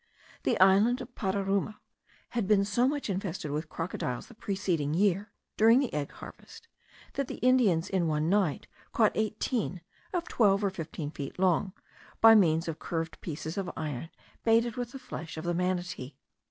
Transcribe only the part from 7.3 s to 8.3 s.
Indians in one